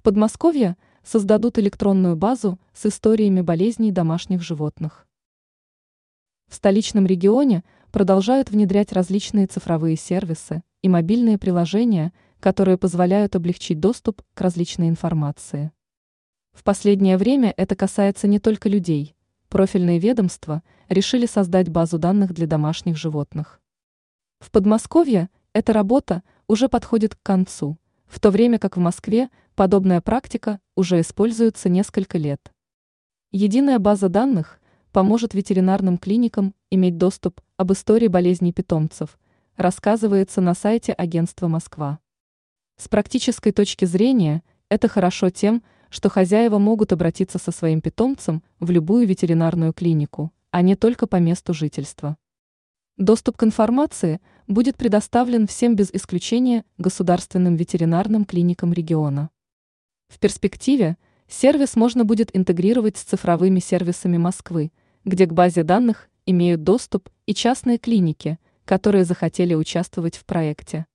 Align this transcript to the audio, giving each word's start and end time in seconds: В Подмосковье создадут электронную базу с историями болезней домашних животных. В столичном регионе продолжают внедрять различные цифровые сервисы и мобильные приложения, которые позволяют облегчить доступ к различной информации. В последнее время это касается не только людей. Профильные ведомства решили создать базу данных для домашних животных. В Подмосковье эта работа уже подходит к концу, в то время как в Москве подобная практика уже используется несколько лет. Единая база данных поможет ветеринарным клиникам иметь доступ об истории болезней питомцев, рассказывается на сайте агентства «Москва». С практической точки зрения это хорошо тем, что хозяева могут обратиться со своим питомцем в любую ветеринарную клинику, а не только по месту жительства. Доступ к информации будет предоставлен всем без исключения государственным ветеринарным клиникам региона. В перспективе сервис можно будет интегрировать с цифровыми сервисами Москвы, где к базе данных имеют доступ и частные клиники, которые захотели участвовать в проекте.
В 0.00 0.02
Подмосковье 0.02 0.78
создадут 1.04 1.58
электронную 1.58 2.16
базу 2.16 2.58
с 2.72 2.86
историями 2.86 3.42
болезней 3.42 3.92
домашних 3.92 4.40
животных. 4.40 5.06
В 6.48 6.54
столичном 6.54 7.04
регионе 7.04 7.64
продолжают 7.92 8.50
внедрять 8.50 8.94
различные 8.94 9.46
цифровые 9.46 9.96
сервисы 9.96 10.62
и 10.80 10.88
мобильные 10.88 11.36
приложения, 11.36 12.14
которые 12.40 12.78
позволяют 12.78 13.36
облегчить 13.36 13.78
доступ 13.78 14.22
к 14.32 14.40
различной 14.40 14.88
информации. 14.88 15.70
В 16.52 16.64
последнее 16.64 17.18
время 17.18 17.52
это 17.58 17.76
касается 17.76 18.26
не 18.26 18.38
только 18.38 18.70
людей. 18.70 19.14
Профильные 19.50 19.98
ведомства 19.98 20.62
решили 20.88 21.26
создать 21.26 21.68
базу 21.68 21.98
данных 21.98 22.32
для 22.32 22.46
домашних 22.46 22.96
животных. 22.96 23.60
В 24.38 24.50
Подмосковье 24.50 25.28
эта 25.52 25.74
работа 25.74 26.22
уже 26.48 26.70
подходит 26.70 27.16
к 27.16 27.22
концу, 27.22 27.76
в 28.06 28.18
то 28.18 28.30
время 28.30 28.58
как 28.58 28.78
в 28.78 28.80
Москве 28.80 29.28
подобная 29.60 30.00
практика 30.00 30.58
уже 30.74 31.02
используется 31.02 31.68
несколько 31.68 32.16
лет. 32.16 32.50
Единая 33.30 33.78
база 33.78 34.08
данных 34.08 34.58
поможет 34.90 35.34
ветеринарным 35.34 35.98
клиникам 35.98 36.54
иметь 36.70 36.96
доступ 36.96 37.42
об 37.58 37.70
истории 37.70 38.06
болезней 38.06 38.54
питомцев, 38.54 39.18
рассказывается 39.58 40.40
на 40.40 40.54
сайте 40.54 40.94
агентства 40.94 41.46
«Москва». 41.46 41.98
С 42.78 42.88
практической 42.88 43.52
точки 43.52 43.84
зрения 43.84 44.42
это 44.70 44.88
хорошо 44.88 45.28
тем, 45.28 45.62
что 45.90 46.08
хозяева 46.08 46.56
могут 46.56 46.94
обратиться 46.94 47.36
со 47.38 47.52
своим 47.52 47.82
питомцем 47.82 48.42
в 48.60 48.70
любую 48.70 49.06
ветеринарную 49.06 49.74
клинику, 49.74 50.32
а 50.52 50.62
не 50.62 50.74
только 50.74 51.06
по 51.06 51.16
месту 51.16 51.52
жительства. 51.52 52.16
Доступ 52.96 53.36
к 53.36 53.44
информации 53.44 54.22
будет 54.46 54.78
предоставлен 54.78 55.46
всем 55.46 55.76
без 55.76 55.90
исключения 55.92 56.64
государственным 56.78 57.56
ветеринарным 57.56 58.24
клиникам 58.24 58.72
региона. 58.72 59.28
В 60.10 60.18
перспективе 60.18 60.96
сервис 61.28 61.76
можно 61.76 62.04
будет 62.04 62.36
интегрировать 62.36 62.96
с 62.96 63.02
цифровыми 63.02 63.60
сервисами 63.60 64.16
Москвы, 64.16 64.72
где 65.04 65.24
к 65.24 65.32
базе 65.32 65.62
данных 65.62 66.10
имеют 66.26 66.64
доступ 66.64 67.08
и 67.26 67.32
частные 67.32 67.78
клиники, 67.78 68.38
которые 68.64 69.04
захотели 69.04 69.54
участвовать 69.54 70.16
в 70.16 70.24
проекте. 70.24 70.86